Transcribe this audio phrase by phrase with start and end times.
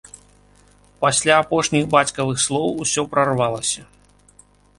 [1.03, 3.81] Пасля апошніх бацькавых слоў усё прарвалася.